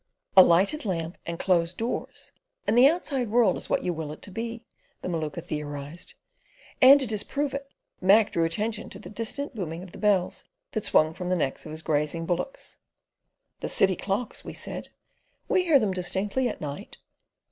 [0.35, 2.31] "A lighted lamp and closed doors,
[2.65, 4.65] and the outside world is what you will it to be,"
[5.03, 6.15] the Maluka theorised,
[6.81, 7.69] and to disprove it
[8.01, 11.63] Mac drew attention to the distant booming of the bells that swung from the neck
[11.65, 12.79] of his grazing bullocks.
[13.59, 14.89] "The city clocks," we said.
[15.47, 16.97] "We hear them distinctly at night."